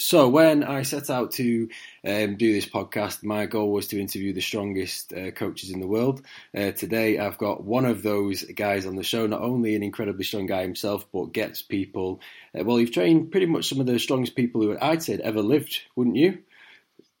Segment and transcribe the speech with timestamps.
[0.00, 1.68] So, when I set out to
[2.06, 5.86] um, do this podcast, my goal was to interview the strongest uh, coaches in the
[5.86, 6.22] world.
[6.56, 10.24] Uh, today, I've got one of those guys on the show, not only an incredibly
[10.24, 12.22] strong guy himself, but gets people.
[12.58, 15.42] Uh, well, you've trained pretty much some of the strongest people who I'd say ever
[15.42, 16.38] lived, wouldn't you?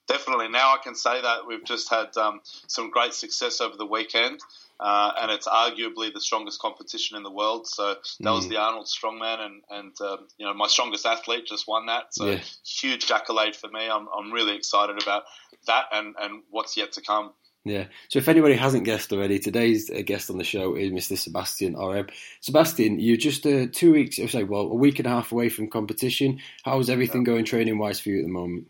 [0.08, 0.48] Definitely.
[0.48, 4.40] Now I can say that we've just had um, some great success over the weekend
[4.80, 7.66] uh, and it's arguably the strongest competition in the world.
[7.66, 7.88] So
[8.20, 8.34] that mm.
[8.34, 12.14] was the Arnold Strongman, and and um, you know my strongest athlete just won that.
[12.14, 12.40] So yeah.
[12.64, 13.88] huge accolade for me.
[13.88, 15.24] I'm I'm really excited about
[15.66, 17.32] that and and what's yet to come.
[17.64, 17.86] Yeah.
[18.08, 21.18] So if anybody hasn't guessed already, today's guest on the show is Mr.
[21.18, 22.10] Sebastian Oreb.
[22.40, 25.68] Sebastian, you're just uh, two weeks, say, well, a week and a half away from
[25.68, 26.40] competition.
[26.64, 27.26] How's everything yeah.
[27.26, 28.68] going training wise for you at the moment?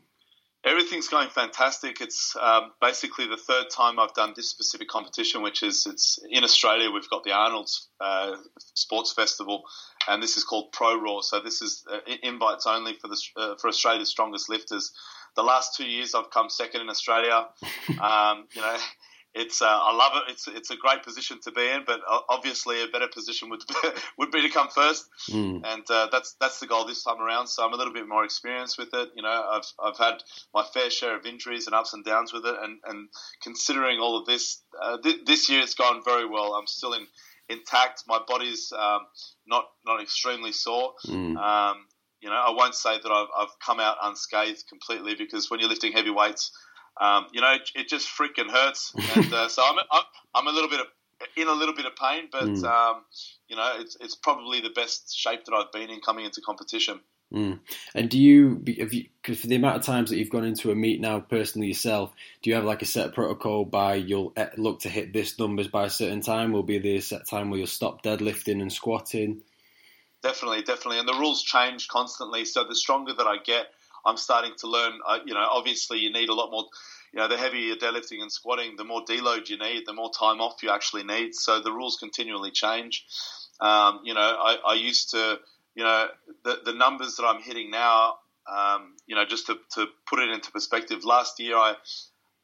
[0.62, 2.02] Everything's going fantastic.
[2.02, 6.44] It's um, basically the third time I've done this specific competition, which is it's in
[6.44, 6.90] Australia.
[6.90, 8.36] We've got the Arnold's uh,
[8.74, 9.62] Sports Festival,
[10.06, 11.22] and this is called Pro Raw.
[11.22, 14.92] So this is uh, invites only for the uh, for Australia's strongest lifters.
[15.34, 17.46] The last two years I've come second in Australia.
[18.00, 18.76] um, you know,
[19.34, 20.32] it's uh, I love it.
[20.32, 23.74] It's it's a great position to be in, but obviously a better position would be,
[24.18, 25.62] would be to come first, mm.
[25.64, 27.46] and uh, that's that's the goal this time around.
[27.46, 29.10] So I'm a little bit more experienced with it.
[29.14, 32.44] You know, I've I've had my fair share of injuries and ups and downs with
[32.44, 33.08] it, and and
[33.42, 36.54] considering all of this, uh, th- this year it's gone very well.
[36.54, 37.06] I'm still in
[37.48, 38.04] intact.
[38.08, 39.06] My body's um,
[39.46, 40.94] not not extremely sore.
[41.06, 41.36] Mm.
[41.36, 41.86] Um,
[42.20, 45.70] you know, I won't say that I've, I've come out unscathed completely because when you're
[45.70, 46.52] lifting heavy weights
[47.00, 48.92] um, you know, it, it, just freaking hurts.
[49.16, 49.76] And uh, so I'm,
[50.34, 50.86] I'm, a little bit of,
[51.36, 52.64] in a little bit of pain, but mm.
[52.64, 53.02] um,
[53.48, 57.00] you know, it's it's probably the best shape that I've been in coming into competition.
[57.32, 57.60] Mm.
[57.94, 60.72] And do you, have you, cause for the amount of times that you've gone into
[60.72, 64.48] a meet now personally yourself, do you have like a set protocol by you'll eh,
[64.56, 66.52] look to hit this numbers by a certain time?
[66.52, 69.42] Will be the set time where you'll stop deadlifting and squatting?
[70.22, 70.98] Definitely, definitely.
[70.98, 72.44] And the rules change constantly.
[72.44, 73.68] So the stronger that I get,
[74.04, 74.98] I'm starting to learn.
[75.06, 76.66] Uh, you know, obviously you need a lot more.
[77.12, 80.12] You know, the heavier you're deadlifting and squatting, the more deload you need, the more
[80.16, 81.34] time off you actually need.
[81.34, 83.04] So the rules continually change.
[83.60, 85.40] Um, you know, I, I, used to,
[85.74, 86.06] you know,
[86.44, 88.14] the, the numbers that I'm hitting now,
[88.50, 91.74] um, you know, just to, to put it into perspective, last year I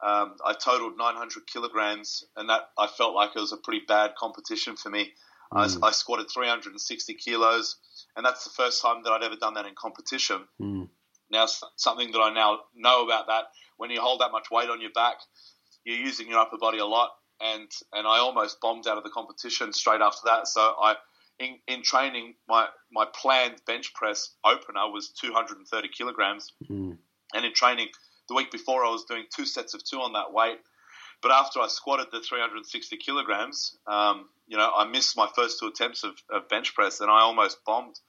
[0.05, 4.13] um, I totaled 900 kilograms, and that I felt like it was a pretty bad
[4.15, 5.13] competition for me.
[5.51, 5.79] Mm.
[5.81, 7.77] I, I, squatted 360 kilos,
[8.15, 10.43] and that's the first time that I'd ever done that in competition.
[10.61, 10.89] Mm.
[11.31, 11.45] Now,
[11.75, 13.45] something that I now know about that,
[13.77, 15.17] when you hold that much weight on your back,
[15.83, 17.11] you're using your upper body a lot.
[17.39, 20.47] And, and I almost bombed out of the competition straight after that.
[20.47, 20.95] So I,
[21.39, 26.51] in, in training, my, my planned bench press opener was 230 kilograms.
[26.69, 26.97] Mm.
[27.33, 27.89] And in training,
[28.27, 30.59] the week before, I was doing two sets of two on that weight.
[31.21, 35.67] But after I squatted the 360 kilograms, um, you know, I missed my first two
[35.67, 37.99] attempts of, of bench press and I almost bombed.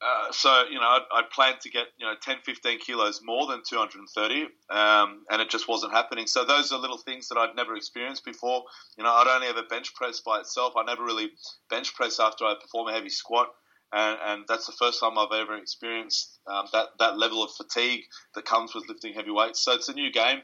[0.00, 3.46] Uh, so you know, I, I planned to get you know 10, 15 kilos more
[3.46, 6.26] than 230, um, and it just wasn't happening.
[6.26, 8.64] So those are little things that I'd never experienced before.
[8.98, 10.74] You know, I'd only ever bench press by itself.
[10.76, 11.30] I never really
[11.70, 13.48] bench press after I perform a heavy squat,
[13.90, 18.02] and, and that's the first time I've ever experienced um, that that level of fatigue
[18.34, 19.64] that comes with lifting heavy weights.
[19.64, 20.42] So it's a new game.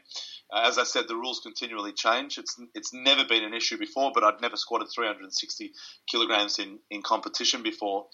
[0.51, 2.39] Uh, as I said, the rules continually change.
[2.39, 5.73] It's it's never been an issue before, but I'd never squatted 360
[6.09, 8.07] kilograms in in competition before.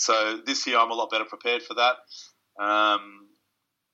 [0.00, 1.96] So this year I'm a lot better prepared for that.
[2.58, 3.28] Um,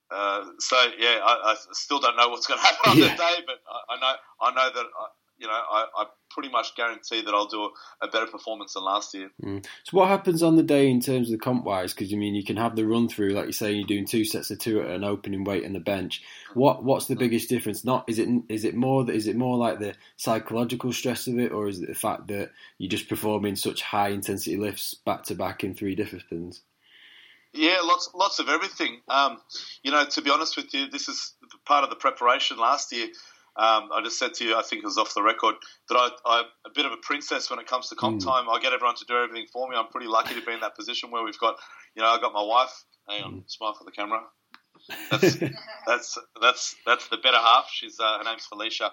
[0.08, 3.08] uh, so yeah, I, I, still don't know what's going to happen on yeah.
[3.10, 5.06] the day, but I, I, know I know that uh,
[5.38, 7.70] you know I, I, pretty much guarantee that I'll do
[8.02, 9.30] a, better performance than last year.
[9.42, 9.64] Mm.
[9.84, 11.94] So what happens on the day in terms of the comp wise?
[11.94, 14.24] Because you mean you can have the run through, like you say, you're doing two
[14.24, 16.22] sets of two at an opening weight and the bench.
[16.54, 17.84] What what's the biggest difference?
[17.84, 21.52] Not is it is it more is it more like the psychological stress of it,
[21.52, 25.34] or is it the fact that you're just performing such high intensity lifts back to
[25.34, 26.62] back in three disciplines?
[27.56, 29.00] Yeah, lots lots of everything.
[29.08, 29.38] Um,
[29.82, 31.32] you know, to be honest with you, this is
[31.64, 33.08] part of the preparation last year.
[33.58, 35.54] Um, I just said to you, I think it was off the record,
[35.88, 38.24] that I, am a bit of a princess when it comes to comp mm.
[38.24, 38.48] time.
[38.50, 39.76] I get everyone to do everything for me.
[39.76, 41.56] I'm pretty lucky to be in that position where we've got,
[41.94, 42.84] you know, I've got my wife.
[43.08, 43.50] Hang on, mm.
[43.50, 44.20] smile for the camera.
[45.10, 45.36] That's
[45.86, 47.68] that's that's that's the better half.
[47.72, 48.90] She's uh, her name's Felicia.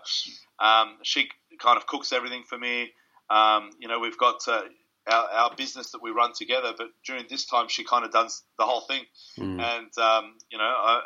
[0.60, 2.92] Um, she kind of cooks everything for me.
[3.30, 4.62] Um, you know, we've got uh,
[5.07, 8.44] our, our, business that we run together, but during this time, she kind of does
[8.59, 9.04] the whole thing.
[9.39, 9.59] Mm.
[9.62, 11.01] And um, you know, I,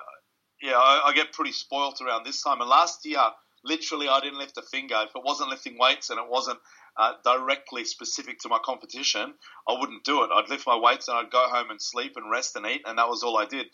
[0.61, 2.59] yeah, I, I, get pretty spoilt around this time.
[2.61, 3.19] And last year,
[3.63, 4.95] literally I didn't lift a finger.
[5.07, 6.59] If it wasn't lifting weights and it wasn't
[6.97, 9.33] uh, directly specific to my competition,
[9.67, 10.29] I wouldn't do it.
[10.33, 12.97] I'd lift my weights and I'd go home and sleep and rest and eat, and
[12.97, 13.67] that was all I did.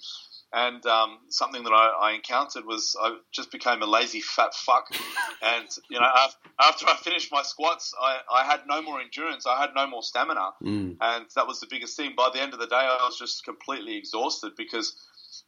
[0.56, 4.86] And um, something that I, I, encountered was I just became a lazy fat fuck.
[5.42, 6.06] and you know,
[6.60, 9.48] after I finished my squats, I, I had no more endurance.
[9.48, 10.98] I had no more stamina, mm.
[11.02, 12.14] and that was the biggest thing.
[12.16, 14.96] By the end of the day, I was just completely exhausted because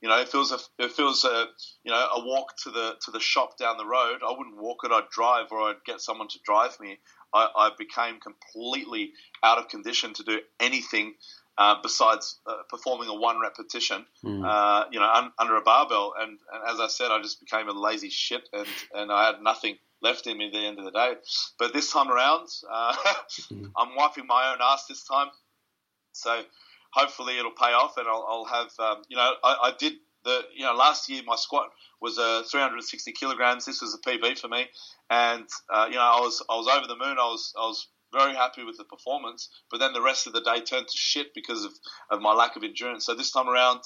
[0.01, 1.47] you know, if it was a if it was a
[1.83, 4.79] you know a walk to the to the shop down the road, I wouldn't walk
[4.83, 4.91] it.
[4.91, 6.97] I'd drive, or I'd get someone to drive me.
[7.33, 9.11] I, I became completely
[9.43, 11.15] out of condition to do anything
[11.57, 14.45] uh, besides uh, performing a one repetition, mm.
[14.45, 16.13] uh, you know, un, under a barbell.
[16.19, 19.41] And, and, as I said, I just became a lazy shit, and, and I had
[19.41, 21.13] nothing left in me at the end of the day.
[21.57, 23.71] But this time around, mm.
[23.77, 25.27] I'm wiping my own ass this time.
[26.11, 26.41] So
[26.95, 29.93] hopefully it'll pay off, and I'll, I'll have, um, you know, I, I, did
[30.23, 31.69] the, you know, last year my squat
[32.01, 33.65] was uh, 360 kilograms.
[33.65, 34.67] This was a PB for me,
[35.09, 37.17] and uh, you know, I was I was over the moon.
[37.19, 40.41] I was I was very happy with the performance, but then the rest of the
[40.41, 41.73] day turned to shit because of,
[42.09, 43.05] of my lack of endurance.
[43.05, 43.81] So this time around,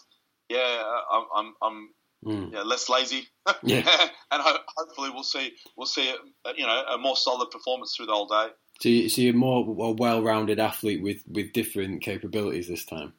[0.50, 1.90] yeah, I'm, I'm, I'm
[2.26, 2.54] mm.
[2.54, 3.28] yeah, less lazy,
[3.64, 3.82] yeah.
[4.32, 6.10] and ho- hopefully we'll see we'll see
[6.46, 8.48] a, you know a more solid performance through the whole day.
[8.82, 13.14] So, you, so you're more a well-rounded athlete with with different capabilities this time.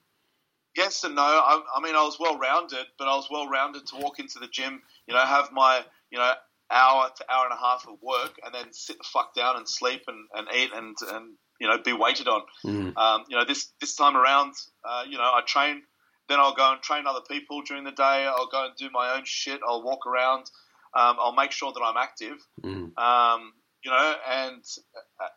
[0.77, 1.23] Yes and no.
[1.23, 4.81] I, I mean, I was well-rounded, but I was well-rounded to walk into the gym,
[5.07, 6.33] you know, have my you know
[6.71, 9.69] hour to hour and a half of work and then sit the fuck down and
[9.69, 12.43] sleep and, and eat and, and you know be waited on.
[12.65, 12.97] Mm.
[12.97, 14.55] Um, you know this this time around,
[14.85, 15.83] uh, you know I train,
[16.29, 18.27] then I'll go and train other people during the day.
[18.27, 19.61] I'll go and do my own shit.
[19.67, 20.51] I'll walk around.
[20.93, 22.39] Um, I'll make sure that I'm active.
[22.65, 22.97] Mm.
[22.99, 23.53] Um,
[23.85, 24.62] you know, and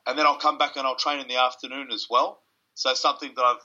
[0.05, 2.41] and then I'll come back and I'll train in the afternoon as well.
[2.75, 3.61] So something that I've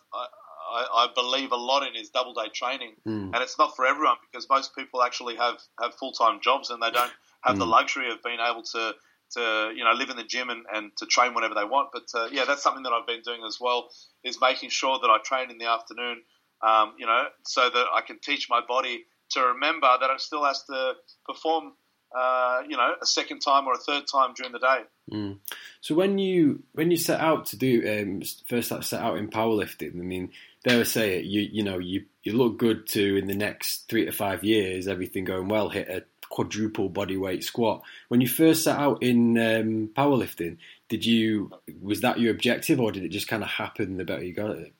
[0.70, 3.32] I, I, believe a lot in is double day training, mm.
[3.32, 6.82] and it's not for everyone because most people actually have have full time jobs and
[6.82, 7.60] they don't have mm.
[7.60, 8.94] the luxury of being able to
[9.32, 11.90] to you know live in the gym and, and to train whenever they want.
[11.92, 13.88] But uh, yeah, that's something that I've been doing as well
[14.24, 16.22] is making sure that I train in the afternoon,
[16.66, 20.44] um, you know, so that I can teach my body to remember that it still
[20.44, 20.94] has to
[21.26, 21.72] perform.
[22.16, 24.80] Uh, you know, a second time or a third time during the day.
[25.12, 25.38] Mm.
[25.82, 29.92] So when you when you set out to do um, first set out in powerlifting,
[29.92, 30.30] I mean,
[30.64, 33.88] dare I say it, you you know you you look good to in the next
[33.88, 37.82] three to five years, everything going well, hit a quadruple body weight squat.
[38.08, 40.58] When you first set out in um, powerlifting,
[40.88, 41.50] did you
[41.80, 44.50] was that your objective, or did it just kind of happen the better you got
[44.50, 44.74] at it?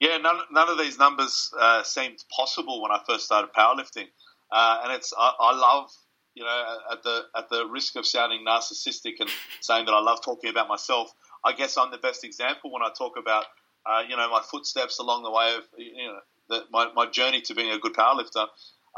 [0.00, 4.08] Yeah, none, none of these numbers uh, seemed possible when I first started powerlifting,
[4.50, 5.90] uh, and it's I, I, love
[6.34, 10.22] you know at the at the risk of sounding narcissistic and saying that I love
[10.24, 11.12] talking about myself.
[11.44, 13.44] I guess I'm the best example when I talk about
[13.86, 17.40] uh, you know my footsteps along the way of you know the, my, my journey
[17.42, 18.46] to being a good powerlifter.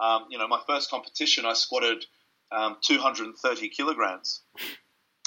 [0.01, 2.05] Um, you know, my first competition, I squatted
[2.53, 4.43] um, 230 kilograms,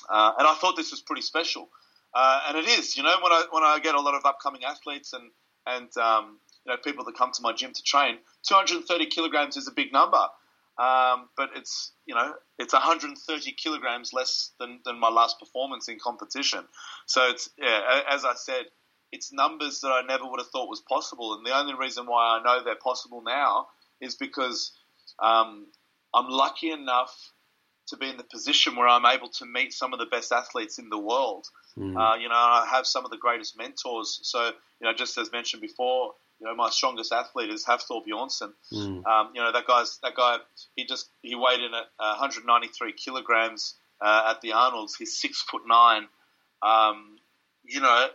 [0.09, 1.69] uh, and I thought this was pretty special.
[2.13, 4.63] Uh, and it is, you know, when I when I get a lot of upcoming
[4.63, 5.31] athletes and
[5.65, 8.17] and um, you know people that come to my gym to train,
[8.47, 10.21] 230 kilograms is a big number,
[10.79, 15.99] um, but it's you know it's 130 kilograms less than, than my last performance in
[15.99, 16.63] competition.
[17.05, 18.65] So it's yeah, as I said,
[19.11, 22.37] it's numbers that I never would have thought was possible, and the only reason why
[22.37, 23.67] I know they're possible now
[23.99, 24.71] is because
[25.21, 25.67] um,
[26.13, 27.13] I'm lucky enough
[27.87, 30.79] to be in the position where I'm able to meet some of the best athletes
[30.79, 31.47] in the world.
[31.77, 31.97] Mm.
[31.97, 34.19] Uh, you know, I have some of the greatest mentors.
[34.23, 38.51] So, you know, just as mentioned before, you know, my strongest athlete is Hafthor Bjornsson.
[38.71, 39.05] Mm.
[39.05, 40.37] Um, you know, that guy's that guy.
[40.75, 44.95] He just he weighed in at uh, 193 kilograms uh, at the Arnold's.
[44.95, 46.07] He's six foot nine.
[46.61, 47.17] Um,
[47.63, 48.07] you know,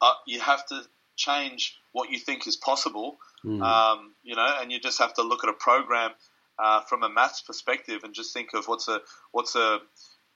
[0.00, 0.82] uh, you have to
[1.16, 3.62] change what you think is possible Mm.
[3.62, 6.10] Um, you know, and you just have to look at a program
[6.58, 9.78] uh, from a maths perspective and just think of what's a what's a,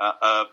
[0.00, 0.44] a, a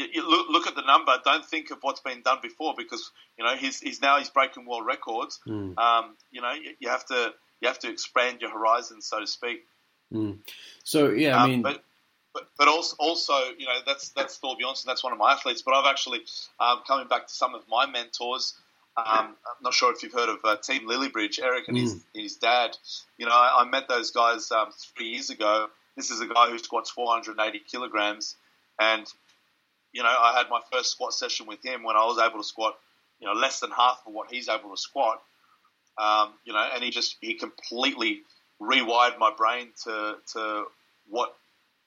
[0.00, 1.12] you, you look, look, at the number.
[1.24, 4.66] Don't think of what's been done before because you know he's, he's now he's breaking
[4.66, 5.40] world records.
[5.46, 5.78] Mm.
[5.78, 9.26] Um, you know, you, you, have to you have to expand your horizons, so to
[9.26, 9.66] speak.
[10.12, 10.38] Mm.
[10.84, 11.84] So yeah, I um, mean, but,
[12.32, 14.84] but, but also also you know that's that's Thor Bjornsson.
[14.84, 15.62] That's one of my athletes.
[15.62, 16.20] But I've actually
[16.58, 18.54] um, coming back to some of my mentors.
[18.96, 21.82] Um, I'm not sure if you've heard of uh, Team Lillibridge, Eric and mm.
[21.82, 22.76] his, his dad.
[23.18, 25.68] You know, I, I met those guys um, three years ago.
[25.96, 28.36] This is a guy who squats 480 kilograms,
[28.78, 29.06] and
[29.92, 32.46] you know, I had my first squat session with him when I was able to
[32.46, 32.78] squat,
[33.20, 35.22] you know, less than half of what he's able to squat.
[35.98, 38.22] Um, you know, and he just he completely
[38.60, 40.64] rewired my brain to to
[41.08, 41.34] what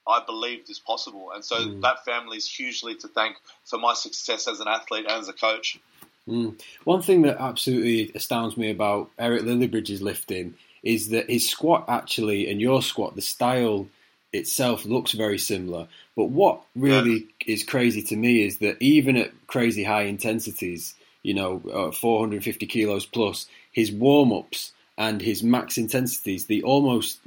[0.07, 1.81] I believed is possible, and so mm.
[1.81, 5.33] that family is hugely to thank for my success as an athlete and as a
[5.33, 5.79] coach.
[6.27, 6.61] Mm.
[6.83, 12.49] One thing that absolutely astounds me about Eric Lillibridge's lifting is that his squat actually
[12.49, 13.87] and your squat, the style
[14.33, 15.87] itself looks very similar.
[16.15, 17.53] But what really yeah.
[17.53, 22.65] is crazy to me is that even at crazy high intensities, you know, uh, 450
[22.65, 27.19] kilos plus, his warm ups and his max intensities, the almost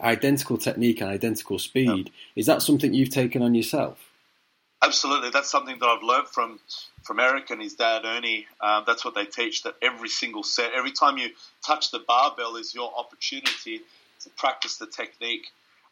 [0.00, 2.12] identical technique and identical speed, yeah.
[2.34, 4.10] is that something you've taken on yourself?
[4.82, 6.60] Absolutely, that's something that I've learned from
[7.02, 8.46] from Eric and his dad Ernie.
[8.60, 9.62] Um, that's what they teach.
[9.62, 11.30] That every single set, every time you
[11.64, 13.80] touch the barbell, is your opportunity
[14.20, 15.46] to practice the technique.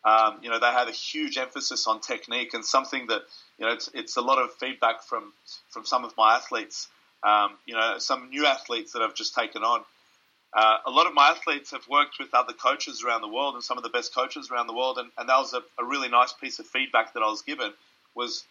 [0.04, 3.22] Um, you know, they have a huge emphasis on technique and something that,
[3.58, 5.32] you know, it's, it's a lot of feedback from,
[5.70, 6.88] from some of my athletes.
[7.22, 9.82] Um, you know, some new athletes that I've just taken on.
[10.52, 13.64] Uh, a lot of my athletes have worked with other coaches around the world and
[13.64, 16.08] some of the best coaches around the world, and, and that was a, a, really
[16.08, 17.72] nice piece of feedback that I was given
[18.14, 18.44] was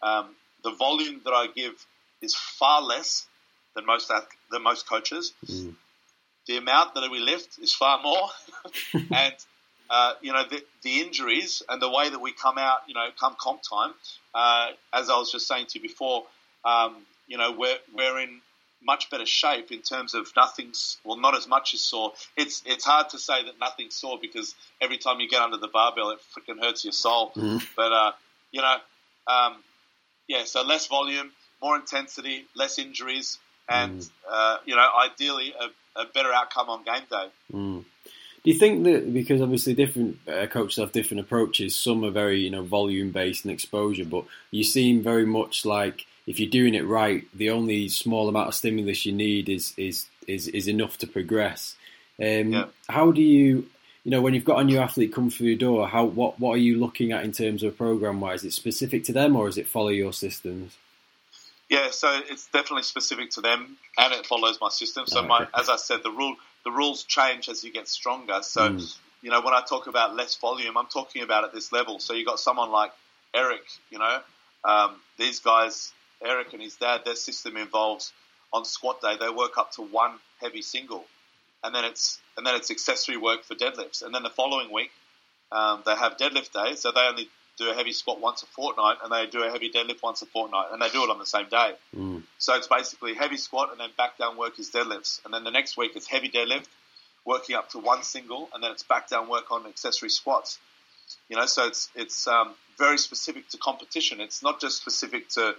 [0.00, 1.74] um, the volume that I give
[2.22, 3.26] is far less
[3.74, 4.08] than most
[4.50, 5.32] than most coaches.
[5.46, 5.74] Mm.
[6.46, 8.28] The amount that we lift is far more,
[8.94, 9.34] and
[9.90, 13.08] uh, you know the, the, injuries and the way that we come out, you know,
[13.18, 13.92] come comp time.
[14.34, 16.24] Uh, as I was just saying to you before,
[16.64, 18.40] um, you know, we're we're in
[18.82, 22.12] much better shape in terms of nothing's well, not as much as sore.
[22.36, 25.68] It's it's hard to say that nothing's sore because every time you get under the
[25.68, 27.32] barbell, it freaking hurts your soul.
[27.34, 27.66] Mm.
[27.76, 28.12] But uh,
[28.52, 28.76] you know,
[29.26, 29.56] um,
[30.26, 34.10] yeah, so less volume, more intensity, less injuries, and mm.
[34.30, 37.26] uh, you know, ideally a, a, better outcome on game day.
[37.52, 37.84] Mm.
[38.44, 42.40] Do you think that because obviously different uh, coaches have different approaches, some are very
[42.40, 46.74] you know volume based and exposure, but you seem very much like if you're doing
[46.74, 50.98] it right, the only small amount of stimulus you need is is is, is enough
[50.98, 51.76] to progress.
[52.20, 52.64] Um, yeah.
[52.88, 53.68] How do you
[54.04, 56.52] you know, when you've got a new athlete come through your door, how what what
[56.52, 58.40] are you looking at in terms of program wise?
[58.40, 60.78] Is it specific to them or is it follow your systems?
[61.68, 65.06] Yeah, so it's definitely specific to them, and it follows my system.
[65.06, 68.40] So, my, as I said, the rule the rules change as you get stronger.
[68.42, 68.98] So, mm.
[69.22, 71.98] you know, when I talk about less volume, I'm talking about at this level.
[72.00, 72.92] So, you got someone like
[73.34, 73.64] Eric.
[73.90, 74.20] You know,
[74.64, 75.92] um, these guys,
[76.24, 78.12] Eric and his dad, their system involves
[78.50, 81.04] on squat day they work up to one heavy single
[81.64, 84.02] and then it's and then it's accessory work for deadlifts.
[84.02, 84.90] And then the following week,
[85.50, 87.28] um, they have deadlift day, so they only
[87.58, 90.26] do a heavy squat once a fortnight, and they do a heavy deadlift once a
[90.26, 91.72] fortnight, and they do it on the same day.
[91.96, 92.22] Mm.
[92.38, 95.50] So it's basically heavy squat, and then back down work is deadlifts, and then the
[95.50, 96.66] next week it's heavy deadlift,
[97.24, 100.58] working up to one single, and then it's back down work on accessory squats.
[101.28, 104.20] You know, so it's it's um, very specific to competition.
[104.20, 105.54] It's not just specific to.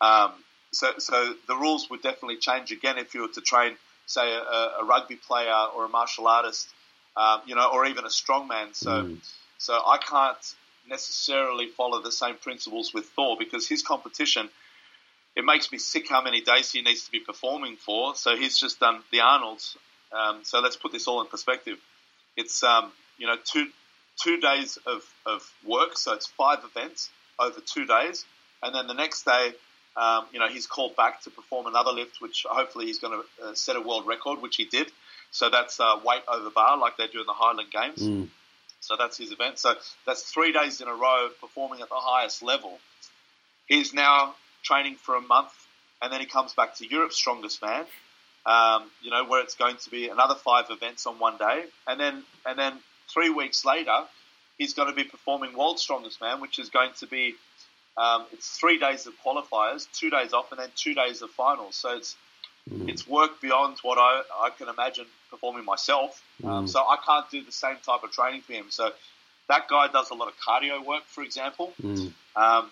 [0.00, 0.32] Um,
[0.72, 4.80] so so the rules would definitely change again if you were to train say, a,
[4.80, 6.68] a rugby player or a martial artist,
[7.16, 8.74] um, you know, or even a strongman.
[8.74, 9.32] So, mm.
[9.58, 10.54] so I can't
[10.88, 14.48] necessarily follow the same principles with Thor because his competition.
[15.34, 18.14] It makes me sick how many days he needs to be performing for.
[18.14, 19.78] So he's just done the Arnold's.
[20.12, 21.78] Um, so let's put this all in perspective.
[22.36, 23.68] It's um, you know two
[24.22, 28.26] two days of, of work, so it's five events over two days,
[28.62, 29.52] and then the next day
[29.96, 33.44] um, you know, he's called back to perform another lift, which hopefully he's going to
[33.44, 34.90] uh, set a world record, which he did.
[35.30, 38.02] So that's uh, weight over bar, like they do in the Highland Games.
[38.02, 38.28] Mm.
[38.82, 39.58] So that's his event.
[39.58, 39.74] So
[40.06, 42.78] that's three days in a row performing at the highest level.
[43.66, 44.34] He's now
[44.64, 45.52] training for a month,
[46.02, 47.84] and then he comes back to Europe's Strongest Man.
[48.44, 51.98] Um, you know, where it's going to be another five events on one day, and
[51.98, 52.74] then and then
[53.08, 54.00] three weeks later,
[54.58, 57.36] he's going to be performing World's Strongest Man, which is going to be
[57.96, 61.76] um, it's three days of qualifiers, two days off, and then two days of finals.
[61.76, 62.16] So it's
[62.70, 62.88] mm.
[62.88, 66.22] it's work beyond what I, I can imagine performing myself.
[66.42, 66.52] Um, mm.
[66.52, 68.66] Um, so I can't do the same type of training for him.
[68.70, 68.90] So
[69.48, 71.72] that guy does a lot of cardio work, for example.
[71.82, 72.12] Mm.
[72.36, 72.70] Um,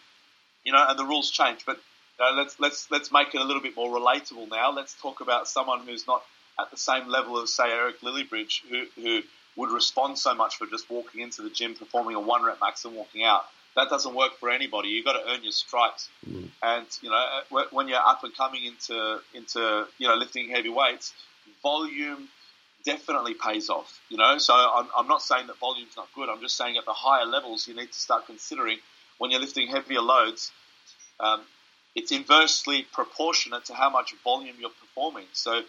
[0.64, 1.64] you know, and the rules change.
[1.66, 1.80] But
[2.18, 4.73] uh, let's let's let's make it a little bit more relatable now.
[4.73, 6.23] Let's talk about someone who's not
[6.61, 9.23] at the same level as say Eric Lillibridge, who who
[9.56, 12.85] would respond so much for just walking into the gym, performing a one rep max,
[12.85, 13.44] and walking out
[13.81, 14.89] that doesn't work for anybody.
[14.89, 16.09] You've got to earn your stripes.
[16.29, 16.49] Mm.
[16.63, 17.17] And you know,
[17.51, 21.13] uh, when you're up and coming into into you know lifting heavy weights,
[21.63, 22.29] volume
[22.85, 24.01] definitely pays off.
[24.09, 26.29] You know, so I'm, I'm not saying that volume's not good.
[26.29, 28.79] I'm just saying at the higher levels, you need to start considering
[29.19, 30.53] when you're lifting heavier loads.
[31.19, 31.43] Um,
[31.95, 35.27] it's inversely proportionate to how much volume you're performing.
[35.33, 35.63] So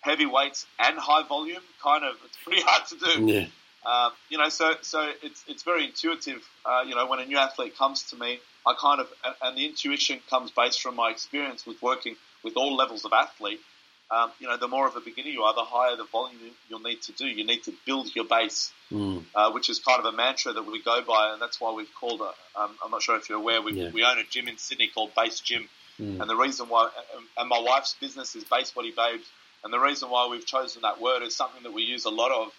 [0.00, 3.32] heavy weights and high volume, kind of, it's pretty hard to do.
[3.32, 3.46] Yeah.
[3.86, 6.42] Um, you know, so so it's it's very intuitive.
[6.64, 9.08] Uh, you know, when a new athlete comes to me, I kind of
[9.42, 13.60] and the intuition comes based from my experience with working with all levels of athlete.
[14.08, 16.38] Um, you know, the more of a beginner you are, the higher the volume
[16.68, 17.26] you'll need to do.
[17.26, 19.24] You need to build your base, mm.
[19.34, 21.92] uh, which is kind of a mantra that we go by, and that's why we've
[21.98, 22.34] called it.
[22.58, 23.90] Um, I'm not sure if you're aware, we, yeah.
[23.90, 25.68] we own a gym in Sydney called Base Gym,
[26.00, 26.20] mm.
[26.20, 26.88] and the reason why,
[27.36, 29.26] and my wife's business is Base Body Babes,
[29.64, 32.30] and the reason why we've chosen that word is something that we use a lot
[32.30, 32.52] of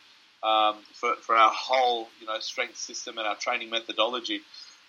[0.43, 4.41] um, for, for our whole you know strength system and our training methodology.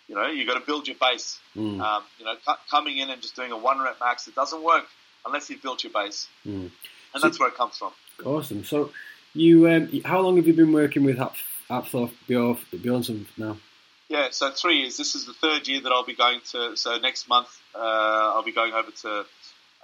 [0.09, 1.39] You know, you've got to build your base.
[1.55, 1.81] Mm.
[1.81, 4.63] Um, you know, c- coming in and just doing a one rep max, it doesn't
[4.63, 4.87] work
[5.27, 6.63] unless you've built your base, mm.
[6.63, 6.73] and
[7.15, 7.93] so, that's where it comes from.
[8.25, 8.65] Awesome.
[8.65, 8.91] So,
[9.35, 13.59] you, um, how long have you been working with Hafthor Bjornsson now?
[14.09, 14.97] Yeah, so three years.
[14.97, 16.77] This is the third year that I'll be going to.
[16.77, 19.27] So next month, uh, I'll be going over to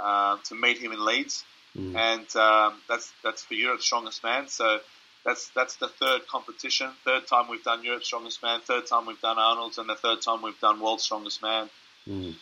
[0.01, 1.45] uh, to meet him in Leeds,
[1.77, 1.95] mm.
[1.95, 4.49] and um, that's that's for Europe's strongest man.
[4.49, 4.81] So
[5.25, 6.91] that's that's the third competition.
[7.05, 8.61] Third time we've done Europe's Strongest Man.
[8.61, 11.71] Third time we've done Arnold's, and the third time we've done World's Strongest Man.
[12.09, 12.35] Mm.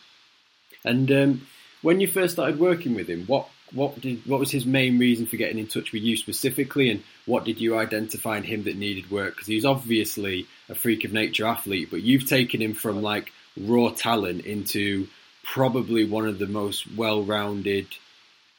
[0.83, 1.47] And um,
[1.81, 5.25] when you first started working with him, what what did what was his main reason
[5.25, 8.75] for getting in touch with you specifically, and what did you identify in him that
[8.75, 9.35] needed work?
[9.35, 13.89] Because he's obviously a freak of nature athlete, but you've taken him from like raw
[13.89, 15.07] talent into
[15.43, 17.87] probably one of the most well-rounded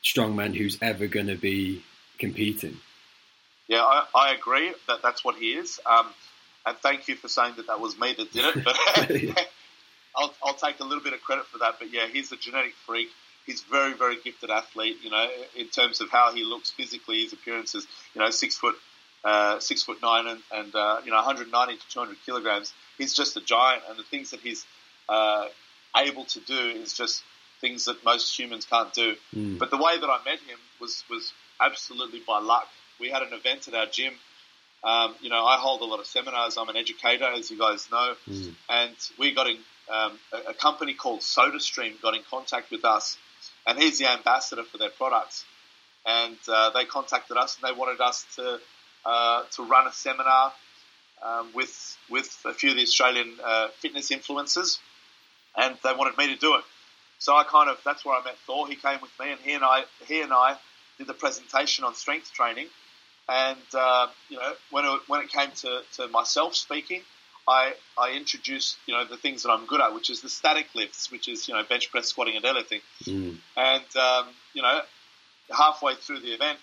[0.02, 1.82] strongmen who's ever going to be
[2.18, 2.76] competing.
[3.68, 5.80] Yeah, I, I, agree that that's what he is.
[5.86, 6.06] Um,
[6.66, 8.64] and thank you for saying that that was me that did it.
[8.64, 8.76] But
[10.16, 11.76] I'll, I'll take a little bit of credit for that.
[11.78, 13.08] But yeah, he's a genetic freak.
[13.46, 14.96] He's very, very gifted athlete.
[15.02, 17.86] You know, in terms of how he looks physically, his appearances.
[18.14, 18.76] You know, six foot,
[19.24, 22.72] uh, six foot nine, and, and uh, you know, 190 to 200 kilograms.
[22.98, 24.64] He's just a giant, and the things that he's
[25.08, 25.46] uh,
[25.96, 27.22] able to do is just
[27.60, 29.16] things that most humans can't do.
[29.34, 29.58] Mm.
[29.58, 32.68] But the way that I met him was was absolutely by luck.
[33.00, 34.14] We had an event at our gym.
[34.82, 36.58] Um, you know, I hold a lot of seminars.
[36.58, 38.54] I'm an educator, as you guys know, mm.
[38.68, 39.58] and we got in.
[39.86, 43.18] Um, a, a, company called SodaStream got in contact with us,
[43.66, 45.44] and he's the ambassador for their products.
[46.06, 48.60] And uh, they contacted us, and they wanted us to
[49.04, 50.52] uh, to run a seminar
[51.22, 54.78] um, with with a few of the Australian uh, fitness influencers,
[55.56, 56.64] and they wanted me to do it.
[57.18, 58.66] So I kind of that's where I met Thor.
[58.68, 60.56] He came with me, and he and I he and I
[60.98, 62.68] did the presentation on strength training.
[63.28, 67.02] And uh, you know, when it, when it came to, to myself speaking,
[67.48, 70.66] I I introduced you know the things that I'm good at, which is the static
[70.74, 72.80] lifts, which is you know bench press, squatting, and deadlifting.
[73.04, 73.38] Mm.
[73.56, 74.80] And um, you know,
[75.50, 76.58] halfway through the event,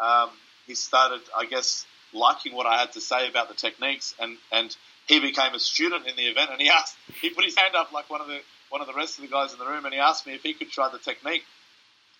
[0.00, 0.30] um,
[0.66, 4.76] he started, I guess, liking what I had to say about the techniques, and and
[5.06, 7.92] he became a student in the event, and he asked, he put his hand up
[7.92, 9.94] like one of the one of the rest of the guys in the room, and
[9.94, 11.44] he asked me if he could try the technique.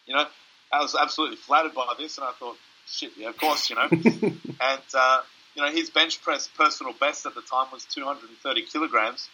[0.07, 0.25] You know,
[0.73, 2.57] I was absolutely flattered by this, and I thought,
[2.91, 3.89] shit, yeah, of course, you know.
[3.91, 5.21] and uh,
[5.55, 9.29] you know, his bench press personal best at the time was 230 kilograms,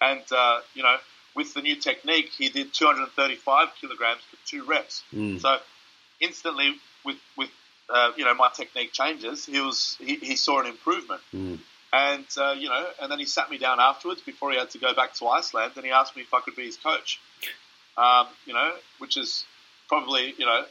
[0.00, 0.96] and uh, you know,
[1.34, 5.02] with the new technique, he did 235 kilograms for two reps.
[5.14, 5.40] Mm.
[5.40, 5.58] So
[6.20, 6.74] instantly,
[7.04, 7.50] with with
[7.88, 11.20] uh, you know my technique changes, he was he, he saw an improvement.
[11.34, 11.58] Mm.
[11.92, 14.78] And uh, you know, and then he sat me down afterwards before he had to
[14.78, 17.20] go back to Iceland, and he asked me if I could be his coach.
[17.98, 19.44] Um, you know, which is
[19.88, 20.64] probably you know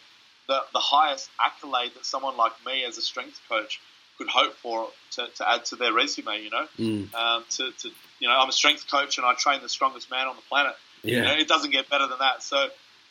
[0.49, 3.79] the the highest accolade that someone like me as a strength coach
[4.17, 6.41] could hope for to, to add to their resume.
[6.43, 7.13] You know, mm.
[7.13, 10.27] um, to, to you know, I'm a strength coach and I train the strongest man
[10.27, 10.73] on the planet.
[11.03, 11.17] Yeah.
[11.17, 12.43] You know, it doesn't get better than that.
[12.43, 12.67] So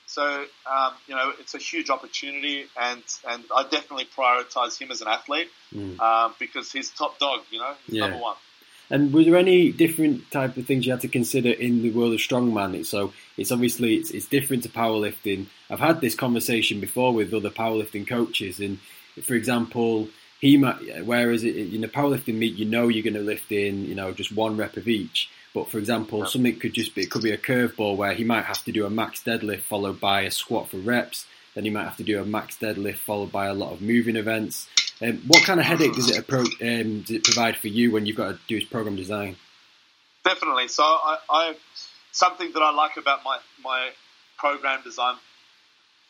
[0.06, 5.00] so um, you know, it's a huge opportunity, and and I definitely prioritise him as
[5.00, 5.96] an athlete mm.
[6.00, 7.40] uh, because he's top dog.
[7.50, 8.08] You know, he's yeah.
[8.08, 8.36] number one.
[8.90, 12.14] And were there any different type of things you had to consider in the world
[12.14, 12.84] of strongman?
[12.86, 15.46] So it's obviously it's, it's different to powerlifting.
[15.70, 18.78] I've had this conversation before with other powerlifting coaches, and
[19.22, 20.08] for example,
[20.40, 23.84] he might whereas it, in a powerlifting meet, you know you're going to lift in
[23.84, 25.30] you know just one rep of each.
[25.54, 28.44] But for example, something could just be it could be a curveball where he might
[28.44, 31.26] have to do a max deadlift followed by a squat for reps.
[31.54, 34.16] Then he might have to do a max deadlift followed by a lot of moving
[34.16, 34.68] events.
[35.00, 38.06] Um, what kind of headache does it, appro- um, does it provide for you when
[38.06, 39.36] you've got to do program design?
[40.24, 40.68] Definitely.
[40.68, 41.54] So I, I
[42.12, 43.90] something that I like about my my
[44.36, 45.16] program design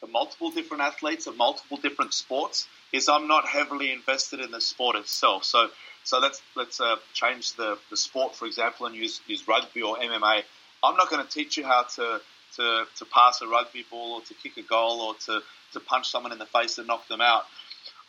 [0.01, 4.61] for multiple different athletes of multiple different sports is I'm not heavily invested in the
[4.61, 5.44] sport itself.
[5.44, 5.68] So
[6.05, 9.98] so let's let's uh, change the, the sport, for example, and use use rugby or
[9.98, 10.42] MMA.
[10.83, 12.20] I'm not going to teach you how to,
[12.57, 16.09] to, to pass a rugby ball or to kick a goal or to, to punch
[16.09, 17.44] someone in the face and knock them out.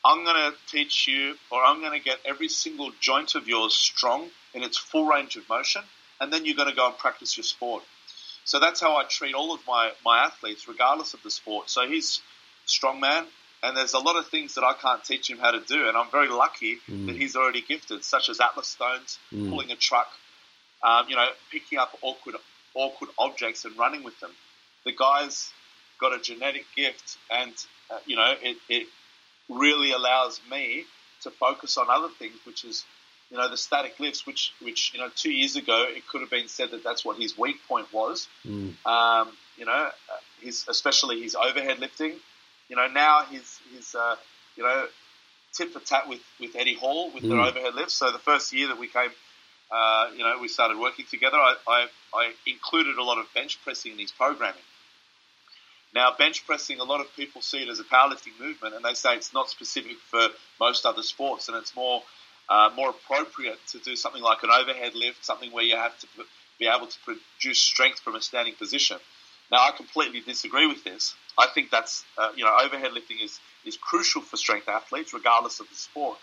[0.04, 3.74] I'm going to teach you, or I'm going to get every single joint of yours
[3.74, 5.82] strong in its full range of motion,
[6.22, 7.84] and then you're going to go and practice your sport.
[8.46, 11.70] So that's how I treat all of my, my athletes, regardless of the sport.
[11.70, 12.22] So he's
[12.66, 13.26] strongman,
[13.62, 15.98] and there's a lot of things that I can't teach him how to do, and
[15.98, 17.08] I'm very lucky mm.
[17.08, 19.50] that he's already gifted, such as Atlas stones, mm.
[19.50, 20.08] pulling a truck,
[20.82, 22.36] um, you know, picking up awkward
[22.74, 24.32] awkward objects and running with them.
[24.86, 25.52] The guy's
[26.00, 27.54] got a genetic gift, and
[27.90, 28.88] uh, you know, it, it
[29.50, 30.86] really allows me
[31.24, 32.86] to focus on other things, which is
[33.32, 36.30] you know the static lifts, which which you know two years ago it could have
[36.30, 38.28] been said that that's what his weak point was.
[38.46, 38.74] Mm.
[38.86, 39.92] Um, you know, uh,
[40.42, 42.14] his especially his overhead lifting
[42.70, 44.16] you know, now he's he's uh,
[44.56, 44.86] you know
[45.54, 47.30] tit for tat with, with Eddie Hall with mm.
[47.30, 47.96] their overhead lifts.
[47.96, 49.10] So the first year that we came,
[49.72, 51.38] uh, you know, we started working together.
[51.38, 54.62] I, I, I included a lot of bench pressing in his programming.
[55.94, 58.94] Now, bench pressing, a lot of people see it as a powerlifting movement, and they
[58.94, 60.28] say it's not specific for
[60.60, 62.04] most other sports, and it's more
[62.48, 66.08] uh, more appropriate to do something like an overhead lift, something where you have to
[66.60, 68.98] be able to produce strength from a standing position.
[69.52, 71.16] Now, I completely disagree with this.
[71.38, 75.60] I think that's uh, you know overhead lifting is is crucial for strength athletes, regardless
[75.60, 76.18] of the sport.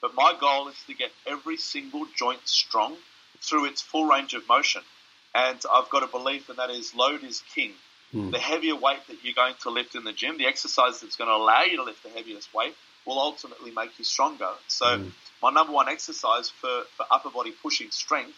[0.00, 2.96] But my goal is to get every single joint strong
[3.40, 4.82] through its full range of motion.
[5.34, 7.72] And I've got a belief, and that is load is king.
[8.16, 8.30] Mm.
[8.32, 11.28] The heavier weight that you're going to lift in the gym, the exercise that's going
[11.28, 12.74] to allow you to lift the heaviest weight,
[13.04, 14.48] will ultimately make you stronger.
[14.68, 15.12] So, mm.
[15.42, 18.36] my number one exercise for, for upper body pushing strength,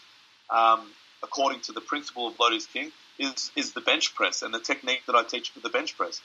[0.50, 0.90] um,
[1.22, 4.60] according to the principle of load is king, is, is the bench press and the
[4.60, 6.20] technique that I teach for the bench press.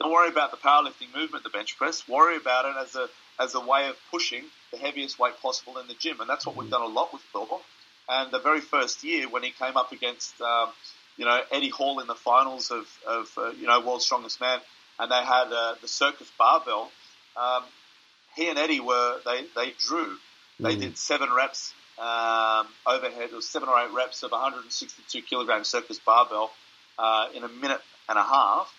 [0.00, 2.06] Don't worry about the powerlifting movement, the bench press.
[2.08, 3.08] Worry about it as a
[3.40, 6.56] as a way of pushing the heaviest weight possible in the gym, and that's what
[6.56, 7.60] we've done a lot with Thor.
[8.08, 10.70] And the very first year when he came up against, um,
[11.18, 14.60] you know, Eddie Hall in the finals of, of uh, you know, World's Strongest Man,
[14.98, 16.90] and they had uh, the circus barbell.
[17.36, 17.64] Um,
[18.36, 20.16] he and Eddie were they they drew.
[20.60, 20.80] They mm.
[20.80, 26.50] did seven reps um, overhead, or seven or eight reps of 162 kilogram circus barbell
[26.98, 28.72] uh, in a minute and a half,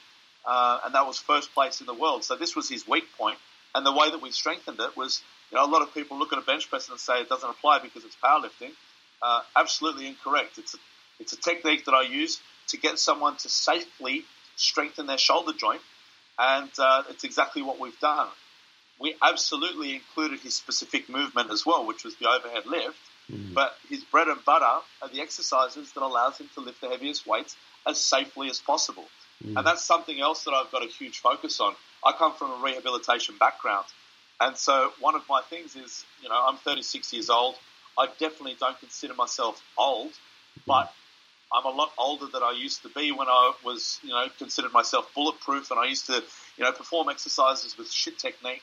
[0.46, 2.24] uh, and that was first place in the world.
[2.24, 3.38] So this was his weak point,
[3.76, 5.22] and the way that we strengthened it was,
[5.52, 7.50] you know, a lot of people look at a bench press and say it doesn't
[7.50, 8.72] apply because it's powerlifting.
[9.22, 10.58] Uh, absolutely incorrect.
[10.58, 10.78] It's a,
[11.20, 15.82] it's a technique that I use to get someone to safely strengthen their shoulder joint,
[16.38, 18.28] and uh, it's exactly what we've done.
[19.00, 22.98] We absolutely included his specific movement as well, which was the overhead lift.
[23.32, 23.54] Mm.
[23.54, 27.28] But his bread and butter are the exercises that allows him to lift the heaviest
[27.28, 27.56] weights
[27.88, 29.06] as safely as possible.
[29.44, 29.58] Mm.
[29.58, 31.76] And that's something else that I've got a huge focus on.
[32.04, 33.86] I come from a rehabilitation background.
[34.42, 37.56] And so one of my things is, you know, I'm 36 years old.
[37.98, 40.12] I definitely don't consider myself old,
[40.66, 40.94] but
[41.52, 44.72] I'm a lot older than I used to be when I was, you know, considered
[44.72, 46.24] myself bulletproof and I used to,
[46.58, 48.62] you know, perform exercises with shit technique.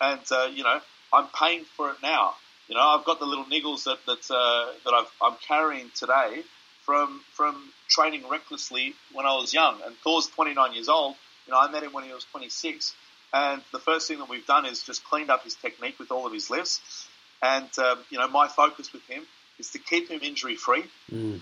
[0.00, 0.80] And, uh, you know,
[1.12, 2.34] I'm paying for it now.
[2.68, 6.42] You know, I've got the little niggles that, that, uh, that i am carrying today
[6.84, 9.80] from, from training recklessly when I was young.
[9.84, 11.16] And Thor's 29 years old.
[11.46, 12.94] You know, I met him when he was 26.
[13.34, 16.26] And the first thing that we've done is just cleaned up his technique with all
[16.26, 17.06] of his lifts.
[17.42, 19.26] And, um, you know, my focus with him
[19.58, 21.40] is to keep him injury free, mm.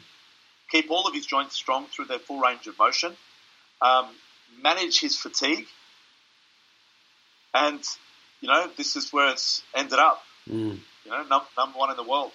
[0.73, 3.13] Keep all of his joints strong through their full range of motion,
[3.81, 4.09] um,
[4.63, 5.67] manage his fatigue.
[7.55, 7.81] And,
[8.41, 10.23] you know, this is where it's ended up.
[10.49, 10.79] Mm.
[11.05, 12.33] You know, num- number one in the world.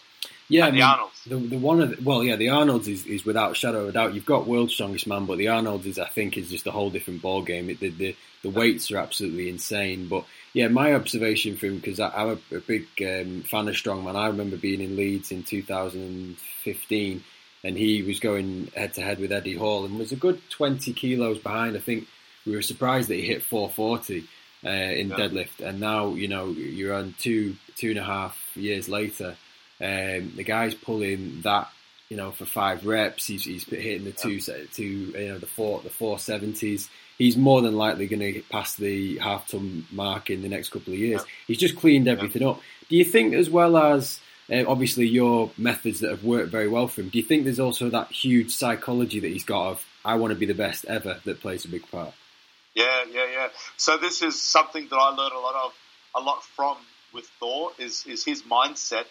[0.49, 1.23] Yeah, I mean, the Arnold's.
[1.25, 3.89] The, the one of the, well, yeah, the Arnold's is, is without a shadow of
[3.89, 4.13] a doubt.
[4.13, 6.89] You've got world's strongest man, but the Arnold's is, I think, is just a whole
[6.89, 7.69] different ball game.
[7.69, 10.07] It, the, the the weights are absolutely insane.
[10.07, 14.15] But yeah, my observation from because I'm a, a big um, fan of strongman.
[14.15, 17.23] I remember being in Leeds in 2015,
[17.63, 20.93] and he was going head to head with Eddie Hall, and was a good 20
[20.93, 21.75] kilos behind.
[21.75, 22.07] I think
[22.45, 24.23] we were surprised that he hit 440
[24.65, 25.15] uh, in yeah.
[25.15, 29.35] deadlift, and now you know you're on two two and a half years later
[29.79, 31.69] um, the guy's pulling that,
[32.09, 33.27] you know, for five reps.
[33.27, 36.89] He's, he's hitting the two, two, you know, the four, the four seventies.
[37.17, 40.93] He's more than likely going to pass the half ton mark in the next couple
[40.93, 41.23] of years.
[41.47, 42.61] He's just cleaned everything up.
[42.89, 44.19] Do you think, as well as
[44.51, 47.59] uh, obviously your methods that have worked very well for him, do you think there's
[47.59, 51.19] also that huge psychology that he's got of I want to be the best ever
[51.25, 52.13] that plays a big part?
[52.75, 53.47] Yeah, yeah, yeah.
[53.75, 55.73] So this is something that I learned a lot of,
[56.15, 56.77] a lot from
[57.13, 59.05] with Thor is is his mindset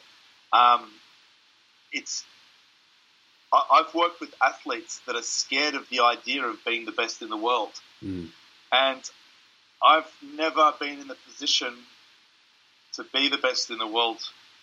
[0.52, 0.90] um,
[1.92, 2.24] it's
[3.52, 7.22] I, have worked with athletes that are scared of the idea of being the best
[7.22, 7.72] in the world,
[8.02, 8.28] mm.
[8.72, 9.10] and
[9.82, 11.74] I've never been in the position
[12.94, 14.20] to be the best in the world.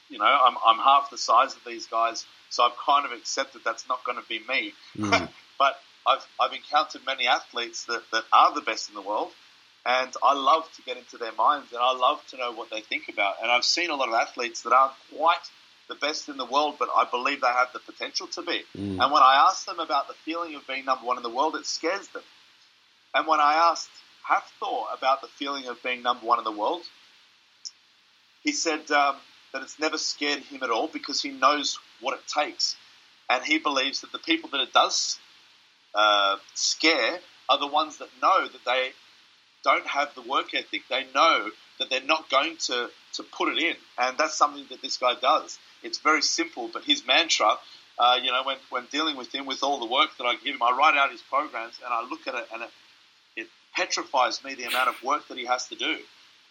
[0.09, 3.61] You know, I'm, I'm half the size of these guys, so I've kind of accepted
[3.63, 4.73] that's not going to be me.
[4.97, 5.29] Mm.
[5.59, 9.31] but I've, I've encountered many athletes that, that are the best in the world,
[9.85, 12.81] and I love to get into their minds and I love to know what they
[12.81, 13.35] think about.
[13.41, 15.43] And I've seen a lot of athletes that aren't quite
[15.89, 18.63] the best in the world, but I believe they have the potential to be.
[18.77, 19.03] Mm.
[19.03, 21.55] And when I asked them about the feeling of being number one in the world,
[21.55, 22.23] it scares them.
[23.13, 23.89] And when I asked
[24.27, 26.83] Hafthor about the feeling of being number one in the world,
[28.41, 29.17] he said um,
[29.53, 32.75] that it's never scared him at all because he knows what it takes.
[33.29, 35.19] And he believes that the people that it does
[35.95, 38.91] uh, scare are the ones that know that they
[39.63, 40.81] don't have the work ethic.
[40.89, 43.75] They know that they're not going to, to put it in.
[43.97, 45.57] And that's something that this guy does.
[45.81, 47.57] It's very simple, but his mantra,
[47.97, 50.55] uh, you know, when, when dealing with him, with all the work that I give
[50.55, 52.69] him, I write out his programs and I look at it and it,
[53.35, 55.97] it petrifies me the amount of work that he has to do.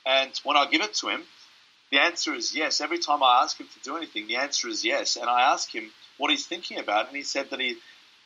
[0.04, 1.22] And when I give it to him,
[1.92, 2.80] the answer is yes.
[2.80, 5.16] Every time I ask him to do anything, the answer is yes.
[5.16, 7.76] And I ask him what he's thinking about, and he said that he,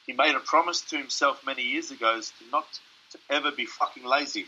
[0.06, 2.64] he made a promise to himself many years ago is to not
[3.10, 4.46] to ever be fucking lazy.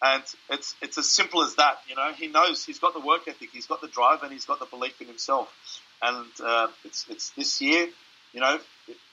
[0.00, 1.78] And it's it's as simple as that.
[1.88, 4.44] You know, he knows he's got the work ethic, he's got the drive, and he's
[4.44, 5.52] got the belief in himself.
[6.00, 7.88] And uh, it's it's this year.
[8.32, 8.58] You know,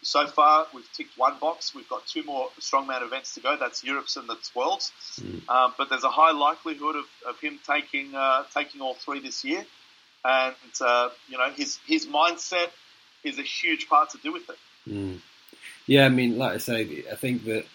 [0.01, 1.73] so far we've ticked one box.
[1.73, 3.57] We've got two more strongman events to go.
[3.57, 4.91] That's Europe's and that's Worlds.
[5.19, 5.47] Mm.
[5.49, 9.43] Um, but there's a high likelihood of, of him taking uh, taking all three this
[9.43, 9.65] year.
[10.25, 12.69] And uh, you know his his mindset
[13.23, 14.57] is a huge part to do with it.
[14.87, 15.19] Mm.
[15.85, 17.65] Yeah, I mean, like I say, I think that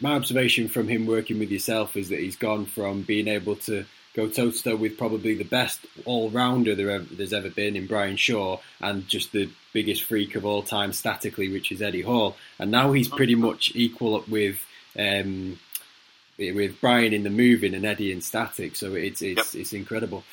[0.00, 3.84] my observation from him working with yourself is that he's gone from being able to
[4.14, 7.76] go toe to toe with probably the best all rounder there ever, there's ever been
[7.76, 12.02] in Brian Shaw and just the biggest freak of all time statically, which is Eddie
[12.02, 12.36] Hall.
[12.58, 14.58] And now he's pretty much equal up with
[14.98, 15.58] um,
[16.38, 18.76] with Brian in the moving and Eddie in static.
[18.76, 19.60] So it's it's, yep.
[19.60, 20.24] it's incredible.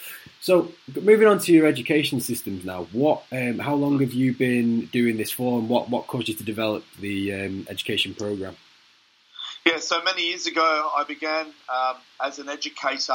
[0.41, 2.83] So moving on to your education systems now.
[2.91, 6.35] What um, how long have you been doing this for, and what what caused you
[6.35, 8.55] to develop the um, education program?
[9.65, 13.13] Yeah, so many years ago, I began um, as an educator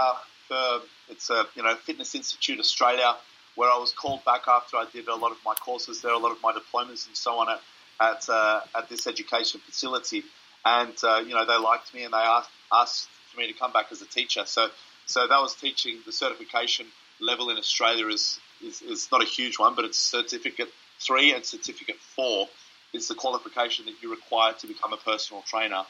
[1.09, 3.17] it's a you know Fitness Institute Australia,
[3.55, 6.19] where I was called back after I did a lot of my courses there, a
[6.19, 7.61] lot of my diplomas and so on at
[8.01, 10.25] at, uh, at this education facility,
[10.65, 13.73] and uh, you know they liked me and they asked asked for me to come
[13.73, 14.45] back as a teacher.
[14.47, 14.69] So
[15.07, 16.87] so that was teaching the certification
[17.21, 20.69] level in Australia is is, is not a huge one, but it's certificate
[21.01, 22.49] three and certificate four
[22.93, 25.85] is the qualification that you require to become a personal trainer.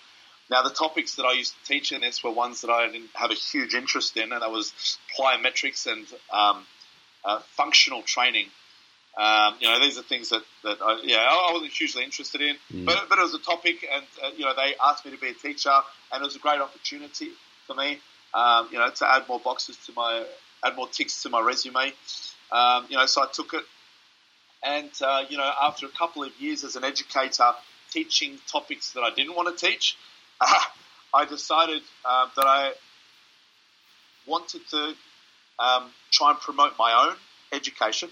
[0.51, 3.11] Now, the topics that I used to teach in this were ones that I didn't
[3.15, 6.67] have a huge interest in, and that was plyometrics and um,
[7.25, 8.47] uh, functional training.
[9.17, 12.57] Um, you know, these are things that, that I, yeah, I wasn't hugely interested in,
[12.73, 12.85] mm.
[12.85, 15.29] but, but it was a topic, and uh, you know, they asked me to be
[15.29, 15.71] a teacher,
[16.13, 17.29] and it was a great opportunity
[17.67, 18.01] for me,
[18.35, 20.25] um, you know, to add more boxes to my,
[20.65, 21.93] add more ticks to my resume.
[22.51, 23.63] Um, you know, so I took it,
[24.63, 27.53] and uh, you know, after a couple of years as an educator,
[27.93, 29.97] teaching topics that I didn't want to teach,
[31.15, 32.73] I decided uh, that I
[34.27, 34.95] wanted to
[35.59, 37.17] um, try and promote my own
[37.53, 38.11] education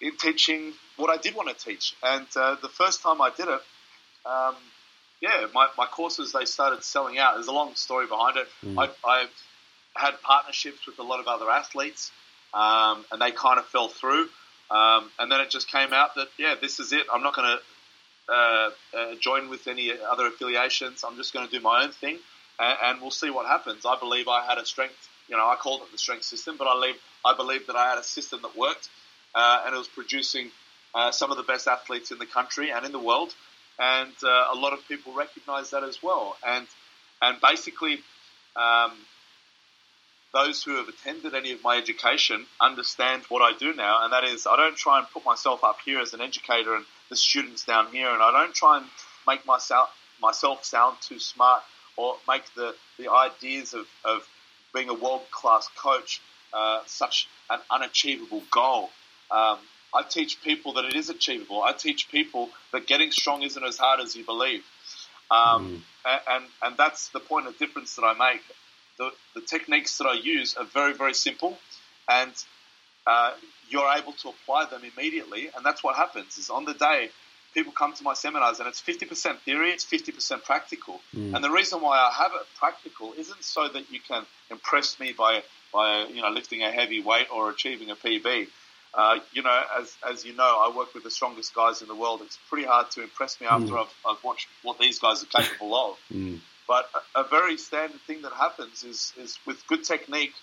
[0.00, 1.94] in teaching what I did want to teach.
[2.02, 3.60] And uh, the first time I did it,
[4.26, 4.56] um,
[5.20, 7.34] yeah, my, my courses they started selling out.
[7.34, 8.48] There's a long story behind it.
[8.64, 8.78] Mm.
[8.78, 9.26] I, I
[9.94, 12.10] had partnerships with a lot of other athletes,
[12.52, 14.28] um, and they kind of fell through.
[14.70, 17.06] Um, and then it just came out that yeah, this is it.
[17.12, 17.62] I'm not going to
[18.28, 21.04] uh, uh, join with any other affiliations.
[21.06, 22.18] I'm just going to do my own thing,
[22.58, 23.84] and, and, we'll see what happens.
[23.84, 25.08] I believe I had a strength.
[25.28, 27.90] You know, I called it the strength system, but I believe I believe that I
[27.90, 28.88] had a system that worked,
[29.34, 30.50] uh, and it was producing
[30.94, 33.34] uh, some of the best athletes in the country and in the world,
[33.78, 36.36] and uh, a lot of people recognise that as well.
[36.46, 36.66] And
[37.20, 37.98] and basically.
[38.54, 38.92] Um,
[40.34, 44.24] those who have attended any of my education understand what I do now, and that
[44.24, 47.66] is I don't try and put myself up here as an educator and the students
[47.66, 48.86] down here, and I don't try and
[49.28, 51.62] make myself myself sound too smart
[51.96, 54.26] or make the, the ideas of, of
[54.72, 56.22] being a world class coach
[56.54, 58.88] uh, such an unachievable goal.
[59.30, 59.58] Um,
[59.94, 61.62] I teach people that it is achievable.
[61.62, 64.64] I teach people that getting strong isn't as hard as you believe.
[65.30, 66.20] Um, mm.
[66.30, 68.42] and, and that's the point of difference that I make.
[68.96, 71.58] The, the techniques that I use are very, very simple,
[72.08, 72.32] and
[73.06, 73.32] uh,
[73.68, 75.50] you're able to apply them immediately.
[75.56, 77.10] And that's what happens is on the day,
[77.54, 81.00] people come to my seminars and it's 50% theory, it's 50% practical.
[81.14, 81.34] Mm.
[81.34, 85.12] And the reason why I have it practical isn't so that you can impress me
[85.16, 88.48] by, by you know, lifting a heavy weight or achieving a PB.
[88.94, 91.94] Uh, you know, as, as you know, I work with the strongest guys in the
[91.94, 92.20] world.
[92.22, 93.80] It's pretty hard to impress me after mm.
[93.80, 95.98] I've, I've, watched what these guys are capable of.
[96.12, 96.40] Mm.
[96.68, 100.34] But a, a, very standard thing that happens is, is with good technique–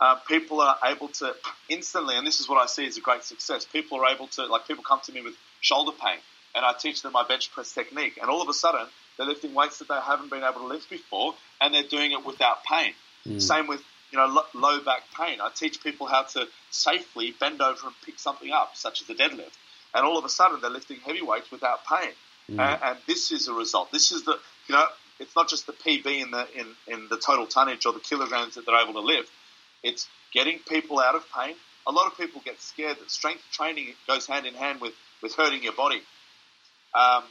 [0.00, 1.34] uh, people are able to
[1.68, 3.64] instantly, and this is what I see as a great success.
[3.64, 6.18] People are able to, like, people come to me with shoulder pain,
[6.54, 9.54] and I teach them my bench press technique, and all of a sudden they're lifting
[9.54, 12.92] weights that they haven't been able to lift before, and they're doing it without pain.
[13.26, 13.42] Mm.
[13.42, 15.40] Same with you know low back pain.
[15.40, 19.14] I teach people how to safely bend over and pick something up, such as a
[19.14, 19.56] deadlift,
[19.94, 22.12] and all of a sudden they're lifting heavy weights without pain.
[22.50, 22.60] Mm.
[22.60, 23.90] And, and this is a result.
[23.90, 24.86] This is the you know
[25.18, 28.54] it's not just the PB in the in, in the total tonnage or the kilograms
[28.54, 29.30] that they're able to lift
[29.82, 31.54] it's getting people out of pain.
[31.86, 35.34] A lot of people get scared that strength training goes hand in hand with, with
[35.34, 36.02] hurting your body.
[36.94, 37.24] Um,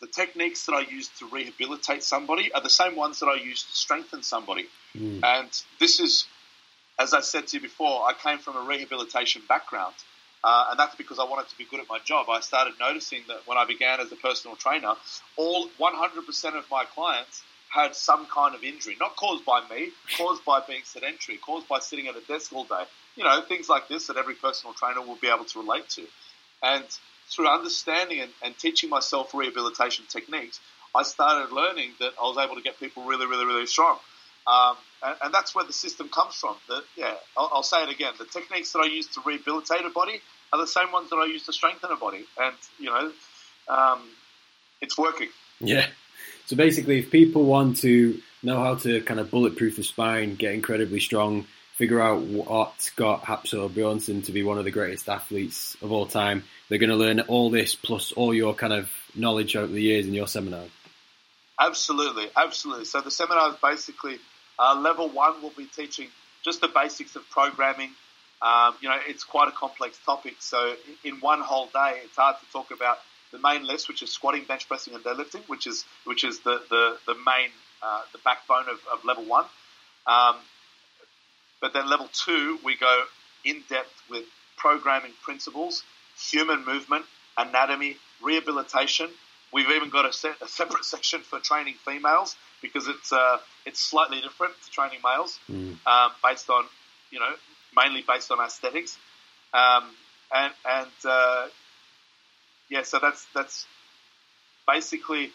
[0.00, 3.62] the techniques that I use to rehabilitate somebody are the same ones that I use
[3.62, 4.66] to strengthen somebody.
[4.96, 5.20] Mm.
[5.24, 6.26] And this is,
[6.98, 9.94] as I said to you before, I came from a rehabilitation background.
[10.44, 12.28] Uh, and that's because I wanted to be good at my job.
[12.28, 14.94] I started noticing that when I began as a personal trainer,
[15.36, 20.44] all 100% of my clients had some kind of injury, not caused by me, caused
[20.44, 22.84] by being sedentary, caused by sitting at a desk all day.
[23.16, 26.06] You know, things like this that every personal trainer will be able to relate to.
[26.62, 26.84] And
[27.28, 30.60] through understanding and, and teaching myself rehabilitation techniques,
[30.94, 33.98] I started learning that I was able to get people really, really, really strong.
[34.46, 36.56] Um, and, and, that's where the system comes from.
[36.68, 38.12] The, yeah, I'll, I'll, say it again.
[38.18, 40.20] The techniques that I use to rehabilitate a body
[40.52, 42.24] are the same ones that I use to strengthen a body.
[42.36, 43.12] And, you know,
[43.68, 44.02] um,
[44.80, 45.28] it's working.
[45.60, 45.86] Yeah.
[46.52, 50.52] So basically, if people want to know how to kind of bulletproof the spine, get
[50.52, 55.78] incredibly strong, figure out what got Hafthor Bjornsson to be one of the greatest athletes
[55.80, 59.56] of all time, they're going to learn all this plus all your kind of knowledge
[59.56, 60.64] over the years in your seminar.
[61.58, 62.84] Absolutely, absolutely.
[62.84, 64.18] So the seminar is basically
[64.58, 65.40] uh, level one.
[65.40, 66.08] We'll be teaching
[66.44, 67.92] just the basics of programming.
[68.42, 70.34] Um, you know, it's quite a complex topic.
[70.40, 72.98] So in one whole day, it's hard to talk about
[73.32, 76.62] the main lifts, which is squatting, bench pressing, and deadlifting, which is which is the
[76.70, 77.50] the, the main
[77.82, 79.44] uh, the backbone of, of level one.
[80.06, 80.36] Um,
[81.60, 83.04] but then level two, we go
[83.44, 84.24] in depth with
[84.56, 85.82] programming principles,
[86.16, 87.04] human movement,
[87.38, 89.08] anatomy, rehabilitation.
[89.52, 93.80] We've even got a, set, a separate section for training females because it's uh, it's
[93.80, 95.76] slightly different to training males, mm.
[95.86, 96.64] um, based on
[97.10, 97.32] you know
[97.76, 98.98] mainly based on aesthetics,
[99.52, 99.84] um,
[100.34, 101.46] and and uh,
[102.72, 103.66] yeah, so that's that's
[104.66, 105.30] basically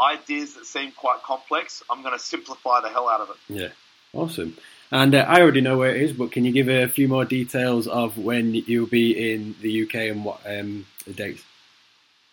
[0.00, 1.80] ideas that seem quite complex.
[1.88, 3.36] I'm going to simplify the hell out of it.
[3.48, 3.68] Yeah,
[4.12, 4.56] awesome.
[4.90, 7.24] And uh, I already know where it is, but can you give a few more
[7.24, 11.42] details of when you'll be in the UK and what um, the dates?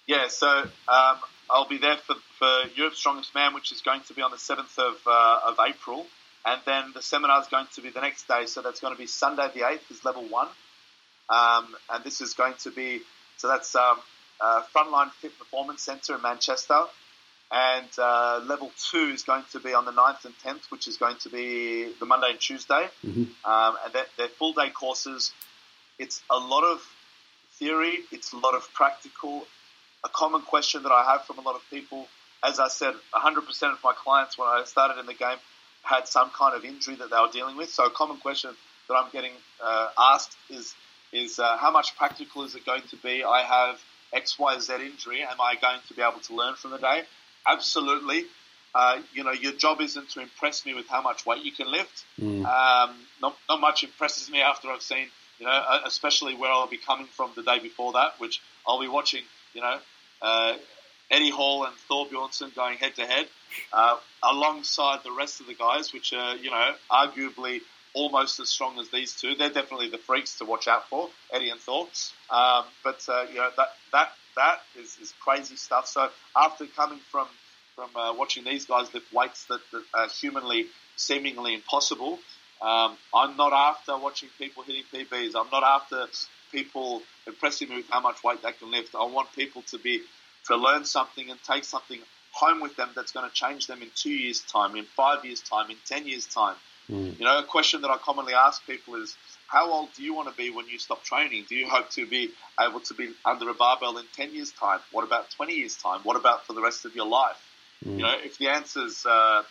[0.08, 0.48] Yeah, so
[0.88, 4.32] um, I'll be there for, for Europe's Strongest Man, which is going to be on
[4.32, 6.08] the 7th of, uh, of April.
[6.44, 8.48] And then the seminar is going to be the next day.
[8.48, 10.48] So that's going to be Sunday the 8th is level one.
[11.30, 13.02] Um, and this is going to be,
[13.38, 14.00] so that's um,
[14.42, 16.86] uh, Frontline Fit Performance Centre in Manchester.
[17.52, 20.98] And uh, level two is going to be on the 9th and 10th, which is
[20.98, 22.88] going to be the Monday and Tuesday.
[23.06, 23.50] Mm-hmm.
[23.50, 25.32] Um, and they're, they're full day courses.
[25.98, 26.80] It's a lot of
[27.54, 29.46] theory, it's a lot of practical.
[30.04, 32.08] A common question that I have from a lot of people,
[32.44, 33.38] as I said, 100%
[33.74, 35.38] of my clients when I started in the game
[35.84, 37.70] had some kind of injury that they were dealing with.
[37.70, 38.52] So a common question
[38.88, 40.74] that I'm getting uh, asked is,
[41.12, 43.24] is uh, how much practical is it going to be?
[43.24, 43.80] I have
[44.14, 45.22] X, Y, Z injury.
[45.22, 47.04] Am I going to be able to learn from the day?
[47.50, 48.26] absolutely.
[48.74, 51.72] Uh, you know, your job isn't to impress me with how much weight you can
[51.72, 52.06] lift.
[52.22, 52.46] Mm.
[52.46, 55.08] Um, not, not much impresses me after I've seen,
[55.40, 58.80] you know, uh, especially where I'll be coming from the day before that, which I'll
[58.80, 59.80] be watching, you know,
[60.22, 60.56] uh,
[61.10, 63.28] Eddie Hall and Thor Bjornsson going head to head,
[63.74, 67.62] uh, alongside the rest of the guys, which are, you know, arguably
[67.94, 69.36] almost as strong as these two.
[69.36, 71.88] They're definitely the freaks to watch out for, Eddie and Thor.
[72.30, 75.88] Um, but uh, you know that that that is, is crazy stuff.
[75.88, 77.28] So after coming from
[77.76, 82.20] from uh, watching these guys lift weights that, that are humanly seemingly impossible,
[82.62, 85.34] um, I'm not after watching people hitting PBs.
[85.36, 86.08] I'm not after
[86.52, 88.96] people impressing me with how much weight they can lift.
[88.96, 90.02] I want people to be
[90.48, 92.00] to learn something and take something
[92.32, 95.42] home with them that's going to change them in two years' time, in five years'
[95.42, 96.56] time, in ten years' time.
[96.90, 97.20] Mm.
[97.20, 99.16] You know, a question that I commonly ask people is,
[99.48, 101.46] how old do you want to be when you stop training?
[101.48, 104.80] Do you hope to be able to be under a barbell in 10 years' time?
[104.92, 106.02] What about 20 years' time?
[106.04, 107.38] What about for the rest of your life?
[107.86, 107.98] Mm.
[107.98, 109.44] You know, if the answer's uh,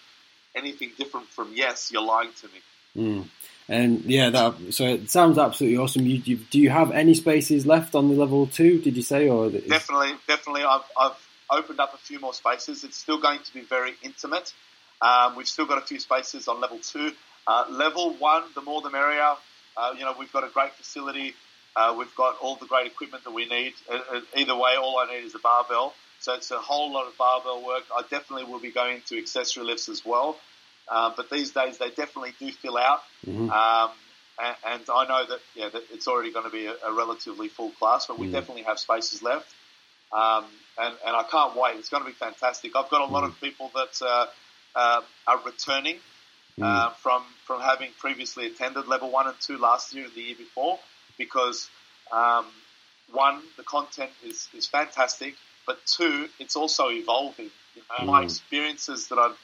[0.54, 2.60] anything different from yes, you're lying to me.
[2.96, 3.28] Mm.
[3.68, 6.06] And yeah, that so it sounds absolutely awesome.
[6.06, 8.80] You, you, do you have any spaces left on the level two?
[8.80, 10.64] Did you say or definitely, definitely.
[10.64, 12.84] I've, I've opened up a few more spaces.
[12.84, 14.54] It's still going to be very intimate.
[15.02, 17.12] Um, we've still got a few spaces on level two.
[17.48, 19.32] Uh, level one, the more the merrier.
[19.74, 21.34] Uh, you know, we've got a great facility.
[21.74, 23.72] Uh, we've got all the great equipment that we need.
[23.90, 25.94] Uh, uh, either way, all I need is a barbell.
[26.20, 27.84] So it's a whole lot of barbell work.
[27.96, 30.36] I definitely will be going to accessory lifts as well.
[30.88, 33.00] Uh, but these days, they definitely do fill out.
[33.26, 33.50] Mm-hmm.
[33.50, 33.90] Um,
[34.40, 37.48] and, and, I know that, yeah, that it's already going to be a, a relatively
[37.48, 38.34] full class, but we mm-hmm.
[38.34, 39.48] definitely have spaces left.
[40.12, 40.44] Um,
[40.78, 41.76] and, and I can't wait.
[41.76, 42.76] It's going to be fantastic.
[42.76, 43.32] I've got a lot mm-hmm.
[43.32, 44.28] of people that
[44.76, 45.96] are returning
[46.58, 46.62] mm.
[46.62, 50.36] uh, from from having previously attended level one and two last year and the year
[50.36, 50.78] before,
[51.16, 51.68] because
[52.12, 52.46] um,
[53.12, 55.34] one, the content is is fantastic,
[55.66, 57.50] but two, it's also evolving.
[57.74, 58.06] You know, mm.
[58.06, 59.38] my experiences that I've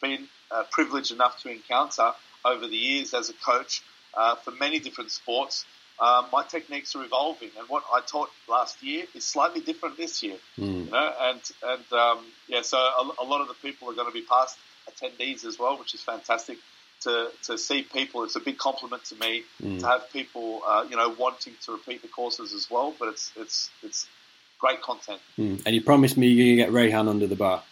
[0.00, 2.12] been uh, privileged enough to encounter
[2.44, 3.82] over the years as a coach
[4.14, 5.64] uh, for many different sports.
[5.98, 10.22] Uh, my techniques are evolving, and what I taught last year is slightly different this
[10.22, 10.38] year.
[10.58, 10.86] Mm.
[10.86, 14.06] You know, and and um, yeah, so a, a, lot of the people are going
[14.06, 14.56] to be past
[14.90, 16.58] attendees as well, which is fantastic
[17.02, 18.24] to, to see people.
[18.24, 19.80] It's a big compliment to me mm.
[19.80, 22.94] to have people, uh, you know, wanting to repeat the courses as well.
[22.98, 24.06] But it's it's it's
[24.58, 25.20] great content.
[25.38, 25.62] Mm.
[25.64, 27.62] And you promised me you're gonna get Rayhan under the bar.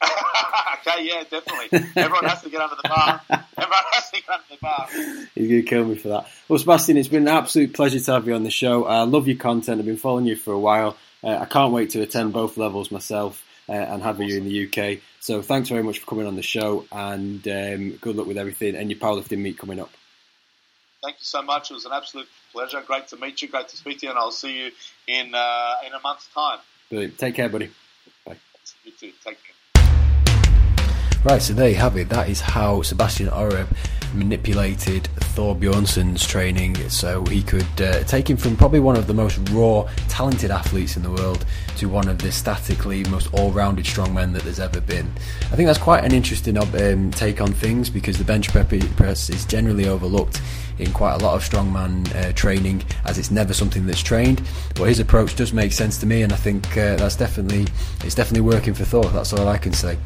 [0.04, 1.90] okay, yeah, definitely.
[1.96, 3.20] Everyone has to get under the bar.
[3.30, 4.88] Everyone has to get under the bar.
[5.34, 6.28] You're going to kill me for that.
[6.48, 8.84] Well, Sebastian, it's been an absolute pleasure to have you on the show.
[8.84, 9.80] I love your content.
[9.80, 10.96] I've been following you for a while.
[11.22, 14.46] Uh, I can't wait to attend both levels myself uh, and having awesome.
[14.46, 15.00] you in the UK.
[15.20, 18.76] So thanks very much for coming on the show, and um, good luck with everything
[18.76, 19.90] and your powerlifting meet coming up.
[21.02, 21.70] Thank you so much.
[21.70, 22.82] It was an absolute pleasure.
[22.86, 23.48] Great to meet you.
[23.48, 24.70] Great to speak to you, and I'll see you
[25.06, 26.58] in uh, in a month's time.
[26.88, 27.18] Brilliant.
[27.18, 27.70] Take care, buddy.
[28.26, 28.36] Bye.
[28.84, 29.12] You too.
[29.24, 29.54] Take care.
[31.24, 32.08] Right, so there you have it.
[32.08, 33.68] That is how Sebastian Oreb
[34.14, 39.14] manipulated Thor Bjornsson's training so he could uh, take him from probably one of the
[39.14, 41.44] most raw, talented athletes in the world
[41.76, 45.10] to one of the statically most all-rounded strongmen that there's ever been.
[45.52, 49.44] I think that's quite an interesting um, take on things because the bench press is
[49.44, 50.40] generally overlooked
[50.78, 54.40] in quite a lot of strongman uh, training as it's never something that's trained.
[54.76, 57.66] But his approach does make sense to me, and I think uh, that's definitely
[58.04, 59.04] it's definitely working for Thor.
[59.04, 59.98] That's all I can say.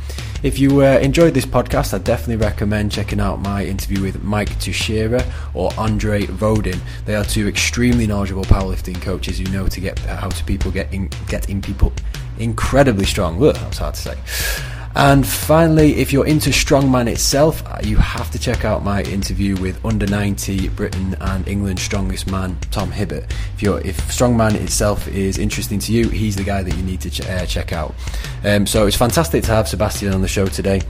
[0.43, 4.59] If you uh, enjoyed this podcast, I definitely recommend checking out my interview with Mike
[4.59, 5.25] Teixeira
[5.55, 6.81] or Andre Vodin.
[7.05, 10.93] They are two extremely knowledgeable powerlifting coaches who know to get how to people get
[10.93, 11.93] in, get in people
[12.41, 13.41] incredibly strong.
[13.41, 14.19] Ugh, that was hard to say.
[14.95, 19.57] And finally, if you're into strongman itself, uh, you have to check out my interview
[19.57, 23.25] with under 90 Britain and England's strongest man, Tom Hibbert.
[23.55, 27.01] If you're if strongman itself is interesting to you, he's the guy that you need
[27.01, 27.95] to ch- uh, check out.
[28.45, 30.83] Um, so it's fantastic to have Sebastian on the show today.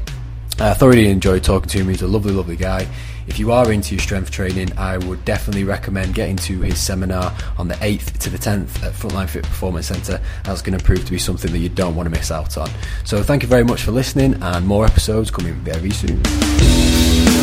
[0.58, 1.88] I thoroughly enjoyed talking to him.
[1.88, 2.86] He's a lovely, lovely guy.
[3.26, 7.68] If you are into strength training, I would definitely recommend getting to his seminar on
[7.68, 10.20] the 8th to the 10th at Frontline Fit Performance Centre.
[10.44, 12.68] That's going to prove to be something that you don't want to miss out on.
[13.04, 17.41] So thank you very much for listening, and more episodes coming very soon.